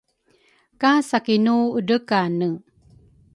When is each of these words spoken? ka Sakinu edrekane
ka 0.81 0.91
Sakinu 1.09 1.55
edrekane 1.79 2.49